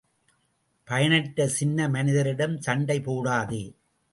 [0.87, 3.63] பயனற்ற சின்ன மனிதரிடம் சண்டை போடாதே!